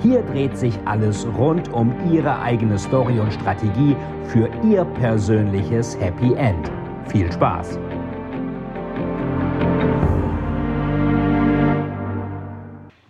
[0.00, 3.96] Hier dreht sich alles rund um Ihre eigene Story und Strategie
[4.28, 6.70] für Ihr persönliches Happy End.
[7.08, 7.80] Viel Spaß!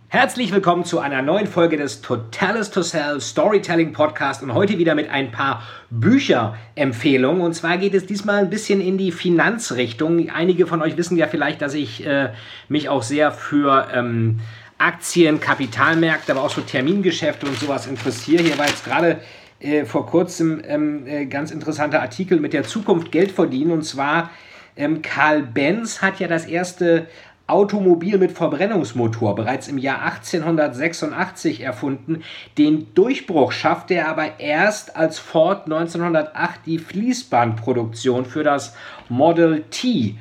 [0.08, 4.94] Herzlich willkommen zu einer neuen Folge des Totalis to Sell Storytelling Podcast und heute wieder
[4.94, 7.42] mit ein paar Bücherempfehlungen.
[7.42, 10.30] Und zwar geht es diesmal ein bisschen in die Finanzrichtung.
[10.30, 12.30] Einige von euch wissen ja vielleicht, dass ich äh,
[12.70, 14.40] mich auch sehr für ähm,
[14.78, 18.42] Aktien, Kapitalmärkte, aber auch so Termingeschäfte und sowas interessiere.
[18.44, 19.20] Hier war jetzt gerade
[19.60, 24.30] äh, vor kurzem ähm, äh, ganz interessanter Artikel mit der Zukunft Geld verdienen und zwar
[24.76, 27.08] ähm, Karl Benz hat ja das erste
[27.48, 32.22] Automobil mit Verbrennungsmotor bereits im Jahr 1886 erfunden.
[32.58, 38.76] Den Durchbruch schaffte er aber erst, als Ford 1908 die Fließbandproduktion für das
[39.08, 40.16] Model T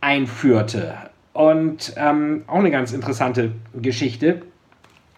[0.00, 1.07] einführte.
[1.38, 4.42] Und ähm, auch eine ganz interessante Geschichte,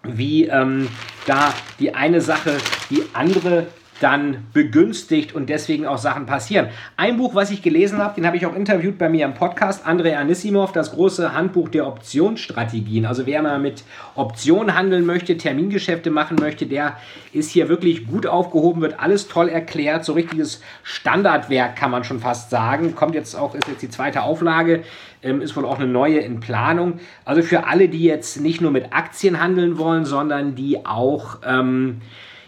[0.03, 0.87] wie ähm,
[1.25, 2.57] da die eine Sache
[2.91, 3.65] die andere
[4.01, 6.67] dann begünstigt und deswegen auch Sachen passieren.
[6.97, 9.85] Ein Buch, was ich gelesen habe, den habe ich auch interviewt bei mir im Podcast,
[9.85, 13.05] Andrei Anissimov, das große Handbuch der Optionsstrategien.
[13.05, 13.83] Also wer mal mit
[14.15, 16.97] Optionen handeln möchte, Termingeschäfte machen möchte, der
[17.33, 22.19] ist hier wirklich gut aufgehoben, wird alles toll erklärt, so richtiges Standardwerk kann man schon
[22.19, 22.95] fast sagen.
[22.95, 24.83] Kommt jetzt auch, ist jetzt die zweite Auflage,
[25.21, 26.99] ähm, ist wohl auch eine neue in Planung.
[27.25, 31.37] Also für alle, die jetzt nicht nur mit Aktien handeln wollen, sondern die auch...
[31.45, 32.01] Ähm,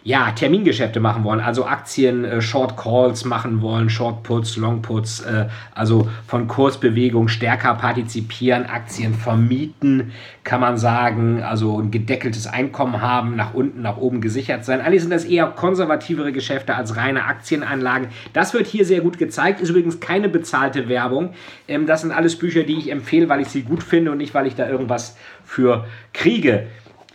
[0.06, 5.22] ja, Termingeschäfte machen wollen, also Aktien, äh, Short Calls machen wollen, Short Puts, Long Puts,
[5.22, 10.12] äh, also von Kursbewegung stärker partizipieren, Aktien vermieten,
[10.44, 14.82] kann man sagen, also ein gedeckeltes Einkommen haben, nach unten, nach oben gesichert sein.
[14.82, 18.10] Eigentlich sind das eher konservativere Geschäfte als reine Aktienanlagen.
[18.34, 21.30] Das wird hier sehr gut gezeigt, ist übrigens keine bezahlte Werbung.
[21.70, 24.34] Ähm, das sind alles Bücher, die ich empfehle, weil ich sie gut finde und nicht,
[24.34, 25.16] weil ich da irgendwas
[25.46, 26.68] für kriege.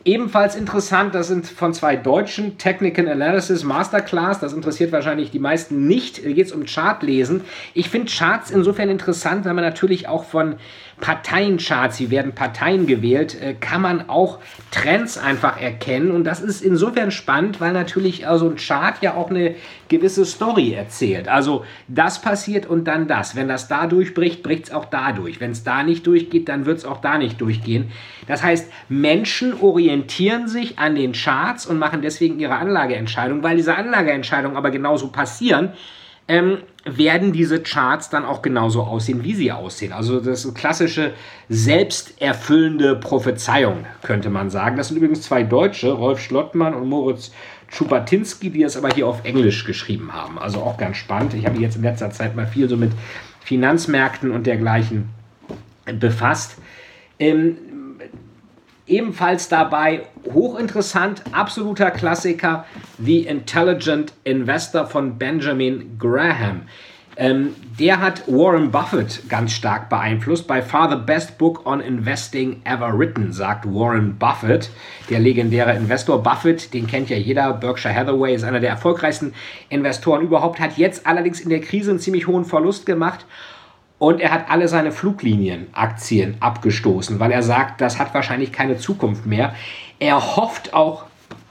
[0.09, 4.41] Ebenfalls interessant, das sind von zwei deutschen Technical Analysis Masterclass.
[4.41, 6.17] Das interessiert wahrscheinlich die meisten nicht.
[6.17, 7.43] Hier geht es um Chartlesen.
[7.75, 10.55] Ich finde Charts insofern interessant, weil man natürlich auch von
[11.03, 14.39] Parteiencharts, wie werden Parteien gewählt, äh, kann man auch
[14.71, 16.11] Trends einfach erkennen.
[16.11, 19.57] Und das ist insofern spannend, weil natürlich also ein Chart ja auch eine
[19.89, 21.29] gewisse Story erzählt.
[21.29, 23.37] Also das passiert und dann das.
[23.37, 25.39] Wenn das da durchbricht, bricht es auch da durch.
[25.39, 27.93] Wenn es da nicht durchgeht, dann wird es auch da nicht durchgehen.
[28.27, 29.97] Das heißt, Menschen orientieren
[30.47, 35.72] sich an den Charts und machen deswegen ihre Anlageentscheidung, weil diese Anlageentscheidungen aber genauso passieren
[36.28, 39.92] ähm, werden diese Charts dann auch genauso aussehen, wie sie aussehen.
[39.92, 41.12] Also das ist klassische
[41.48, 44.76] selbsterfüllende Prophezeiung, könnte man sagen.
[44.76, 47.32] Das sind übrigens zwei Deutsche, Rolf Schlottmann und Moritz
[47.70, 50.38] Schubatinski, die es aber hier auf Englisch geschrieben haben.
[50.38, 51.34] Also auch ganz spannend.
[51.34, 52.92] Ich habe jetzt in letzter Zeit mal viel so mit
[53.41, 55.09] Finanzmärkten und dergleichen
[55.98, 56.56] befasst.
[57.19, 57.56] Ähm,
[58.88, 62.65] Ebenfalls dabei hochinteressant, absoluter Klassiker,
[62.99, 66.62] The Intelligent Investor von Benjamin Graham.
[67.19, 70.47] Ähm, der hat Warren Buffett ganz stark beeinflusst.
[70.47, 74.71] By far the best book on investing ever written, sagt Warren Buffett,
[75.10, 76.22] der legendäre Investor.
[76.22, 77.53] Buffett, den kennt ja jeder.
[77.53, 79.34] Berkshire Hathaway ist einer der erfolgreichsten
[79.69, 83.27] Investoren überhaupt, hat jetzt allerdings in der Krise einen ziemlich hohen Verlust gemacht
[83.98, 89.26] und er hat alle seine Fluglinienen-Aktien abgestoßen, weil er sagt, das hat wahrscheinlich keine Zukunft
[89.26, 89.54] mehr.
[89.98, 91.04] Er hofft auch,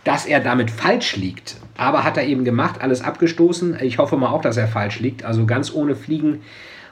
[0.03, 1.57] dass er damit falsch liegt.
[1.75, 3.77] Aber hat er eben gemacht, alles abgestoßen.
[3.81, 5.25] Ich hoffe mal auch, dass er falsch liegt.
[5.25, 6.41] Also ganz ohne Fliegen,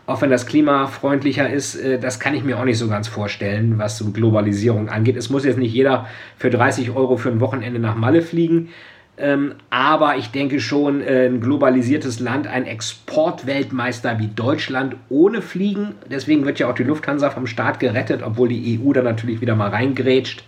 [0.05, 3.77] auch wenn das klimafreundlicher ist, äh, das kann ich mir auch nicht so ganz vorstellen,
[3.77, 5.15] was so Globalisierung angeht.
[5.15, 8.69] Es muss jetzt nicht jeder für 30 Euro für ein Wochenende nach Malle fliegen.
[9.17, 15.95] Ähm, aber ich denke schon, äh, ein globalisiertes Land, ein Exportweltmeister wie Deutschland ohne Fliegen.
[16.09, 19.55] Deswegen wird ja auch die Lufthansa vom Staat gerettet, obwohl die EU da natürlich wieder
[19.55, 20.43] mal reingrätscht.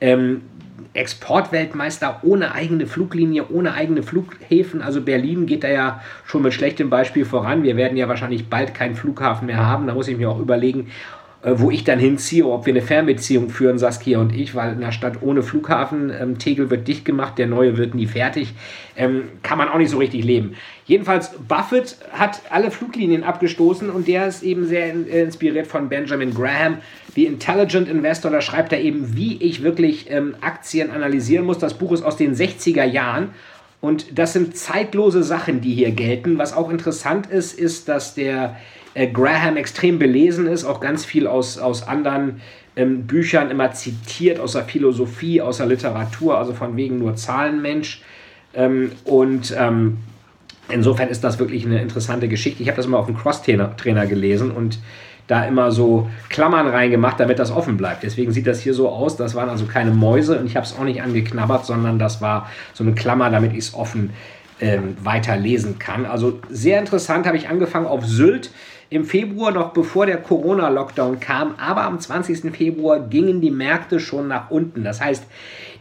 [0.00, 0.42] Ähm,
[0.94, 4.82] Exportweltmeister ohne eigene Fluglinie, ohne eigene Flughäfen.
[4.82, 7.62] Also Berlin geht da ja schon mit schlechtem Beispiel voran.
[7.62, 9.86] Wir werden ja wahrscheinlich bald keinen Flughafen mehr haben.
[9.86, 10.90] Da muss ich mir auch überlegen,
[11.44, 14.92] wo ich dann hinziehe, ob wir eine Fernbeziehung führen, Saskia und ich, weil in einer
[14.92, 18.54] Stadt ohne Flughafen, ähm, Tegel wird dicht gemacht, der neue wird nie fertig,
[18.96, 20.54] ähm, kann man auch nicht so richtig leben.
[20.86, 26.32] Jedenfalls, Buffett hat alle Fluglinien abgestoßen und der ist eben sehr äh, inspiriert von Benjamin
[26.32, 26.78] Graham,
[27.16, 28.30] The Intelligent Investor.
[28.30, 31.58] Da schreibt er eben, wie ich wirklich ähm, Aktien analysieren muss.
[31.58, 33.30] Das Buch ist aus den 60er Jahren
[33.80, 36.38] Und das sind zeitlose Sachen, die hier gelten.
[36.38, 38.56] Was auch interessant ist, ist, dass der
[38.94, 42.40] äh, Graham extrem belesen ist, auch ganz viel aus, aus anderen
[42.76, 48.02] ähm, Büchern immer zitiert, aus der Philosophie, aus der Literatur, also von wegen nur Zahlenmensch.
[48.54, 49.98] Ähm, und ähm,
[50.68, 52.62] insofern ist das wirklich eine interessante Geschichte.
[52.62, 54.78] Ich habe das immer auf dem Cross-Trainer gelesen und
[55.26, 58.02] da immer so Klammern reingemacht, damit das offen bleibt.
[58.02, 59.16] Deswegen sieht das hier so aus.
[59.16, 62.50] Das waren also keine Mäuse und ich habe es auch nicht angeknabbert, sondern das war
[62.74, 64.10] so eine Klammer, damit ich es offen
[64.62, 66.06] ähm, weiter lesen kann.
[66.06, 68.50] Also sehr interessant habe ich angefangen auf Sylt
[68.90, 72.54] im Februar, noch bevor der Corona-Lockdown kam, aber am 20.
[72.54, 74.84] Februar gingen die Märkte schon nach unten.
[74.84, 75.24] Das heißt,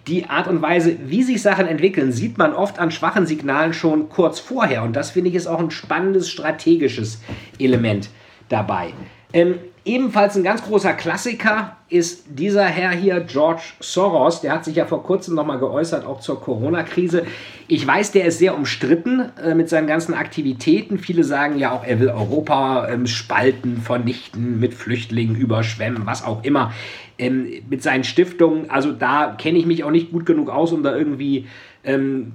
[0.07, 4.09] die Art und Weise, wie sich Sachen entwickeln, sieht man oft an schwachen Signalen schon
[4.09, 4.81] kurz vorher.
[4.83, 7.21] Und das finde ich ist auch ein spannendes strategisches
[7.59, 8.09] Element
[8.49, 8.93] dabei.
[9.31, 9.55] Ähm,
[9.85, 14.41] ebenfalls ein ganz großer Klassiker ist dieser Herr hier, George Soros.
[14.41, 17.25] Der hat sich ja vor kurzem nochmal geäußert, auch zur Corona-Krise.
[17.67, 20.99] Ich weiß, der ist sehr umstritten äh, mit seinen ganzen Aktivitäten.
[20.99, 26.43] Viele sagen ja auch, er will Europa ähm, spalten, vernichten, mit Flüchtlingen überschwemmen, was auch
[26.43, 26.73] immer.
[27.17, 30.83] Ähm, mit seinen Stiftungen, also da kenne ich mich auch nicht gut genug aus, um
[30.83, 31.47] da irgendwie
[31.83, 32.31] ähm,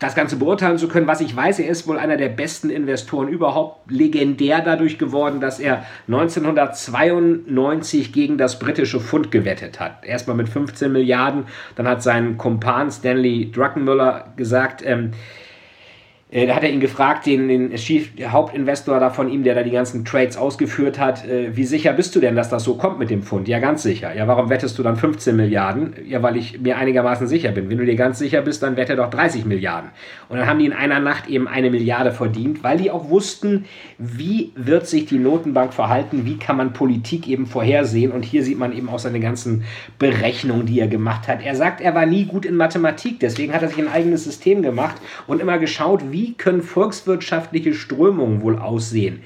[0.00, 1.06] das Ganze beurteilen zu können.
[1.06, 5.60] Was ich weiß, er ist wohl einer der besten Investoren überhaupt, legendär dadurch geworden, dass
[5.60, 10.04] er 1992 gegen das britische Pfund gewettet hat.
[10.04, 11.44] Erstmal mit 15 Milliarden,
[11.76, 15.49] dann hat sein Kumpan Stanley Druckenmüller gesagt, ähm, äh,
[16.32, 19.72] da hat er ihn gefragt, den, den Chief, Hauptinvestor da von ihm, der da die
[19.72, 23.10] ganzen Trades ausgeführt hat, äh, wie sicher bist du denn, dass das so kommt mit
[23.10, 23.48] dem Pfund?
[23.48, 24.14] Ja, ganz sicher.
[24.14, 25.94] Ja, warum wettest du dann 15 Milliarden?
[26.06, 27.68] Ja, weil ich mir einigermaßen sicher bin.
[27.68, 29.90] Wenn du dir ganz sicher bist, dann wette doch 30 Milliarden.
[30.28, 33.64] Und dann haben die in einer Nacht eben eine Milliarde verdient, weil die auch wussten,
[33.98, 38.12] wie wird sich die Notenbank verhalten, wie kann man Politik eben vorhersehen.
[38.12, 39.64] Und hier sieht man eben auch seine ganzen
[39.98, 41.44] Berechnungen, die er gemacht hat.
[41.44, 44.62] Er sagt, er war nie gut in Mathematik, deswegen hat er sich ein eigenes System
[44.62, 44.94] gemacht
[45.26, 49.20] und immer geschaut, wie wie können volkswirtschaftliche Strömungen wohl aussehen?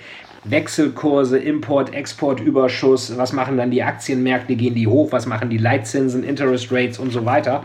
[0.44, 5.58] Wechselkurse, Import, Export, Überschuss, was machen dann die Aktienmärkte, gehen die hoch, was machen die
[5.58, 7.64] Leitzinsen, Interest Rates und so weiter.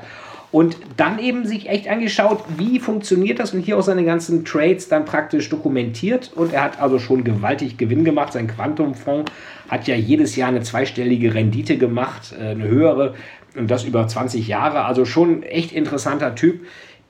[0.51, 4.87] Und dann eben sich echt angeschaut, wie funktioniert das und hier auch seine ganzen Trades
[4.87, 6.31] dann praktisch dokumentiert.
[6.33, 8.33] Und er hat also schon gewaltig Gewinn gemacht.
[8.33, 9.31] Sein Quantumfonds
[9.67, 13.13] hat ja jedes Jahr eine zweistellige Rendite gemacht, äh, eine höhere
[13.55, 14.85] und das über 20 Jahre.
[14.85, 16.61] Also schon echt interessanter Typ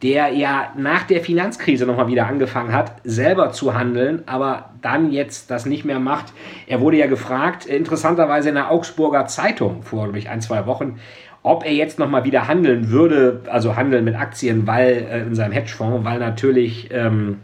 [0.01, 5.51] der ja nach der Finanzkrise nochmal wieder angefangen hat, selber zu handeln, aber dann jetzt
[5.51, 6.31] das nicht mehr macht.
[6.67, 10.99] Er wurde ja gefragt, interessanterweise in der Augsburger Zeitung vor, glaube ich, ein, zwei Wochen,
[11.43, 15.51] ob er jetzt nochmal wieder handeln würde, also handeln mit Aktien, weil äh, in seinem
[15.51, 17.39] Hedgefonds, weil natürlich ähm,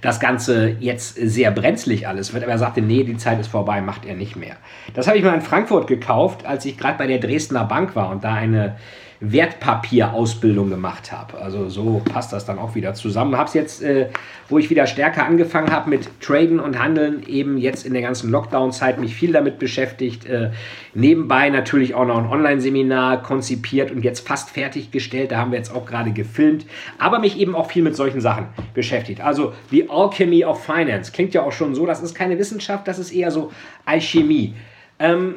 [0.00, 2.42] das Ganze jetzt sehr brenzlig alles wird.
[2.42, 4.56] Aber er sagte, nee, die Zeit ist vorbei, macht er nicht mehr.
[4.94, 8.10] Das habe ich mal in Frankfurt gekauft, als ich gerade bei der Dresdner Bank war
[8.10, 8.76] und da eine
[9.20, 11.38] Wertpapierausbildung gemacht habe.
[11.38, 13.36] Also so passt das dann auch wieder zusammen.
[13.36, 14.08] Habe es jetzt, äh,
[14.48, 18.30] wo ich wieder stärker angefangen habe mit Traden und Handeln, eben jetzt in der ganzen
[18.30, 20.26] Lockdown-Zeit mich viel damit beschäftigt.
[20.26, 20.50] Äh,
[20.94, 25.32] nebenbei natürlich auch noch ein Online-Seminar konzipiert und jetzt fast fertiggestellt.
[25.32, 26.66] Da haben wir jetzt auch gerade gefilmt.
[26.98, 29.20] Aber mich eben auch viel mit solchen Sachen beschäftigt.
[29.20, 31.12] Also The Alchemy of Finance.
[31.12, 31.86] Klingt ja auch schon so.
[31.86, 33.50] Das ist keine Wissenschaft, das ist eher so
[33.84, 34.54] Alchemie.
[34.98, 35.36] Ähm,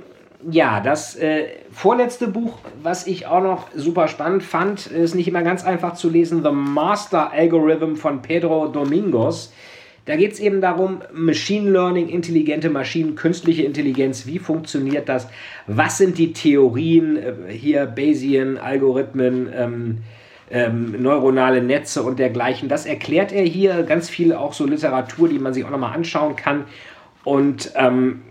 [0.49, 5.43] ja, das äh, vorletzte Buch, was ich auch noch super spannend fand, ist nicht immer
[5.43, 9.51] ganz einfach zu lesen, The Master Algorithm von Pedro Domingos.
[10.05, 15.27] Da geht es eben darum, Machine Learning, intelligente Maschinen, künstliche Intelligenz, wie funktioniert das?
[15.67, 19.97] Was sind die Theorien, äh, hier Bayesian, Algorithmen, ähm,
[20.51, 22.69] ähm, neuronale Netze und dergleichen.
[22.69, 26.35] Das erklärt er hier, ganz viel auch so Literatur, die man sich auch nochmal anschauen
[26.35, 26.63] kann.
[27.23, 28.21] Und ähm,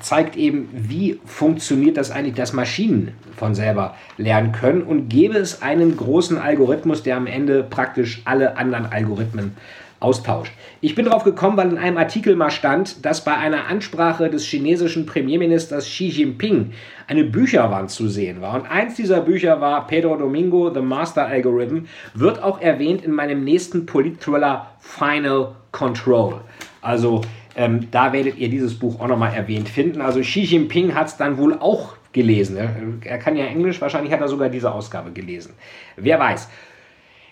[0.00, 5.62] zeigt eben, wie funktioniert das eigentlich, dass Maschinen von selber lernen können und gäbe es
[5.62, 9.56] einen großen Algorithmus, der am Ende praktisch alle anderen Algorithmen
[9.98, 10.52] austauscht.
[10.80, 14.44] Ich bin darauf gekommen, weil in einem Artikel mal stand, dass bei einer Ansprache des
[14.44, 16.72] chinesischen Premierministers Xi Jinping
[17.06, 18.54] eine Bücherwand zu sehen war.
[18.54, 23.42] Und eins dieser Bücher war Pedro Domingo, The Master Algorithm, wird auch erwähnt in meinem
[23.42, 26.40] nächsten Politthriller Final Control.
[26.82, 27.22] Also
[27.56, 30.00] ähm, da werdet ihr dieses Buch auch nochmal erwähnt finden.
[30.00, 32.56] Also Xi Jinping hat es dann wohl auch gelesen.
[33.02, 35.54] Er kann ja Englisch, wahrscheinlich hat er sogar diese Ausgabe gelesen.
[35.96, 36.48] Wer weiß.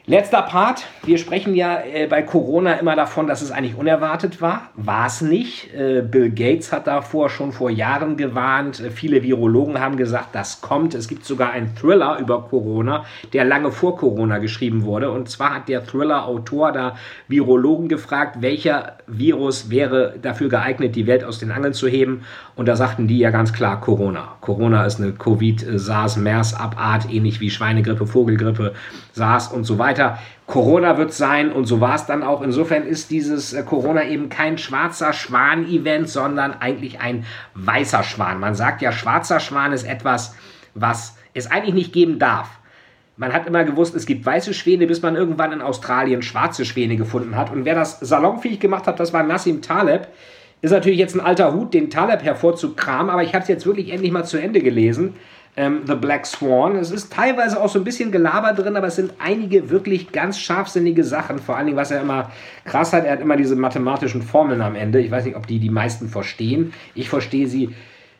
[0.07, 0.85] Letzter Part.
[1.07, 4.69] Wir sprechen ja äh, bei Corona immer davon, dass es eigentlich unerwartet war.
[4.75, 5.73] War es nicht.
[5.73, 8.81] Äh, Bill Gates hat davor schon vor Jahren gewarnt.
[8.81, 10.95] Äh, viele Virologen haben gesagt, das kommt.
[10.95, 15.11] Es gibt sogar einen Thriller über Corona, der lange vor Corona geschrieben wurde.
[15.11, 16.97] Und zwar hat der Thriller-Autor da
[17.27, 22.25] Virologen gefragt, welcher Virus wäre dafür geeignet, die Welt aus den Angeln zu heben.
[22.57, 24.37] Und da sagten die ja ganz klar Corona.
[24.43, 28.75] Corona ist eine Covid-SARS-MERS-Abart, ähnlich wie Schweinegrippe, Vogelgrippe,
[29.15, 30.19] SARS und so weiter weiter.
[30.47, 32.43] Corona wird sein und so war es dann auch.
[32.43, 37.25] Insofern ist dieses äh, Corona eben kein schwarzer Schwan-Event, sondern eigentlich ein
[37.55, 38.41] weißer Schwan.
[38.41, 40.35] Man sagt ja, schwarzer Schwan ist etwas,
[40.75, 42.49] was es eigentlich nicht geben darf.
[43.17, 46.97] Man hat immer gewusst, es gibt weiße Schwäne, bis man irgendwann in Australien schwarze Schwäne
[46.97, 47.51] gefunden hat.
[47.51, 50.09] Und wer das salonfähig gemacht hat, das war Nassim Taleb.
[50.63, 53.93] Ist natürlich jetzt ein alter Hut, den Taleb hervorzukramen, aber ich habe es jetzt wirklich
[53.93, 55.15] endlich mal zu Ende gelesen.
[55.57, 56.77] Ähm, The Black Swan.
[56.77, 60.39] Es ist teilweise auch so ein bisschen Gelaber drin, aber es sind einige wirklich ganz
[60.39, 61.39] scharfsinnige Sachen.
[61.39, 62.33] Vor allen Dingen, was er immer
[62.65, 65.01] krass hat, er hat immer diese mathematischen Formeln am Ende.
[65.01, 66.73] Ich weiß nicht, ob die die meisten verstehen.
[66.95, 67.75] Ich verstehe sie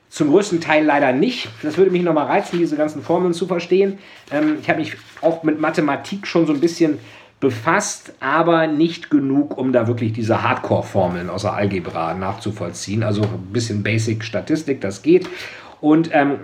[0.09, 1.49] zum größten Teil leider nicht.
[1.65, 3.99] Das würde mich nochmal reizen, diese ganzen Formeln zu verstehen.
[4.31, 6.99] Ähm, ich habe mich auch mit Mathematik schon so ein bisschen
[7.41, 13.03] befasst, aber nicht genug, um da wirklich diese Hardcore-Formeln aus der Algebra nachzuvollziehen.
[13.03, 15.29] Also ein bisschen Basic-Statistik, das geht.
[15.81, 16.39] Und ähm,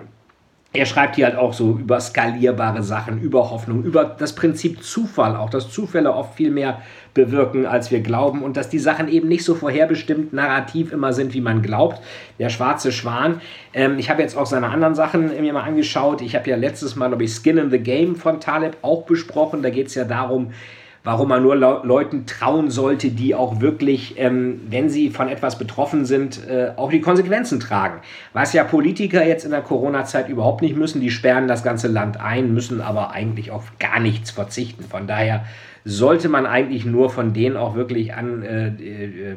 [0.73, 5.35] er schreibt hier halt auch so über skalierbare Sachen, über Hoffnung, über das Prinzip Zufall,
[5.35, 6.81] auch dass Zufälle oft viel mehr
[7.13, 11.33] bewirken, als wir glauben und dass die Sachen eben nicht so vorherbestimmt narrativ immer sind,
[11.33, 12.01] wie man glaubt.
[12.39, 13.41] Der schwarze Schwan.
[13.73, 16.21] Ähm, ich habe jetzt auch seine anderen Sachen mir mal angeschaut.
[16.21, 19.63] Ich habe ja letztes Mal, glaube ich, Skin in the Game von Taleb auch besprochen.
[19.63, 20.53] Da geht es ja darum,
[21.03, 26.05] warum man nur Leuten trauen sollte, die auch wirklich, ähm, wenn sie von etwas betroffen
[26.05, 28.01] sind, äh, auch die Konsequenzen tragen.
[28.33, 31.01] Was ja Politiker jetzt in der Corona-Zeit überhaupt nicht müssen.
[31.01, 34.83] Die sperren das ganze Land ein, müssen aber eigentlich auf gar nichts verzichten.
[34.83, 35.45] Von daher
[35.83, 39.35] sollte man eigentlich nur von denen auch wirklich an, äh, äh,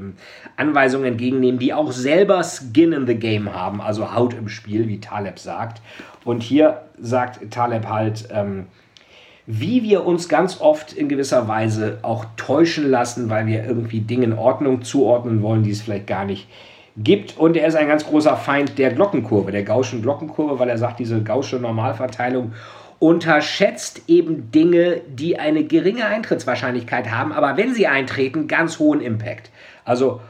[0.57, 5.01] Anweisungen entgegennehmen, die auch selber Skin in the Game haben, also Haut im Spiel, wie
[5.01, 5.81] Taleb sagt.
[6.25, 8.67] Und hier sagt Taleb halt, ähm,
[9.47, 14.25] wie wir uns ganz oft in gewisser Weise auch täuschen lassen, weil wir irgendwie Dinge
[14.25, 16.49] in Ordnung zuordnen wollen, die es vielleicht gar nicht
[16.97, 17.37] gibt.
[17.37, 20.99] Und er ist ein ganz großer Feind der Glockenkurve, der Gaußschen Glockenkurve, weil er sagt,
[20.99, 22.53] diese Gaußsche Normalverteilung
[23.01, 29.51] unterschätzt eben Dinge, die eine geringe Eintrittswahrscheinlichkeit haben, aber wenn sie eintreten, ganz hohen Impact.
[29.85, 30.21] Also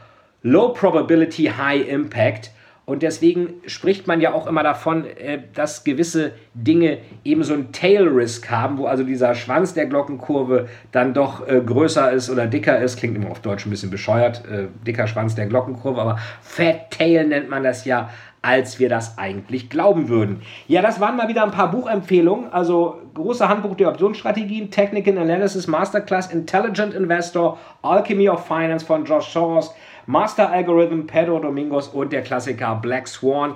[0.41, 2.51] Low Probability, High Impact.
[2.85, 7.71] Und deswegen spricht man ja auch immer davon, äh, dass gewisse Dinge eben so ein
[7.71, 12.45] Tail Risk haben, wo also dieser Schwanz der Glockenkurve dann doch äh, größer ist oder
[12.45, 12.97] dicker ist.
[12.97, 17.27] Klingt immer auf Deutsch ein bisschen bescheuert, äh, dicker Schwanz der Glockenkurve, aber Fat Tail
[17.27, 18.09] nennt man das ja,
[18.43, 20.43] als wir das eigentlich glauben würden.
[20.67, 22.53] Ja, das waren mal wieder ein paar Buchempfehlungen.
[22.53, 29.29] Also große Handbuch der Optionsstrategien, Technical Analysis Masterclass, Intelligent Investor, Alchemy of Finance von Josh
[29.29, 29.73] Soros.
[30.07, 33.55] Master Algorithm, Pedro Domingos und der Klassiker Black Swan.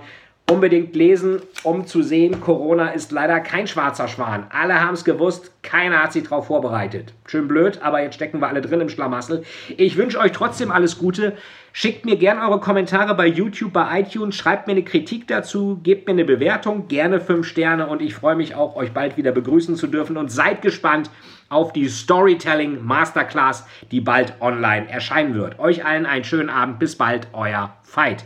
[0.49, 4.47] Unbedingt lesen, um zu sehen, Corona ist leider kein schwarzer Schwan.
[4.49, 7.13] Alle haben es gewusst, keiner hat sich darauf vorbereitet.
[7.27, 9.43] Schön blöd, aber jetzt stecken wir alle drin im Schlamassel.
[9.77, 11.37] Ich wünsche euch trotzdem alles Gute.
[11.71, 16.07] Schickt mir gerne eure Kommentare bei YouTube, bei iTunes, schreibt mir eine Kritik dazu, gebt
[16.07, 19.75] mir eine Bewertung, gerne 5 Sterne und ich freue mich auch, euch bald wieder begrüßen
[19.75, 21.11] zu dürfen und seid gespannt
[21.49, 25.59] auf die Storytelling Masterclass, die bald online erscheinen wird.
[25.59, 28.25] Euch allen einen schönen Abend, bis bald, euer Veit.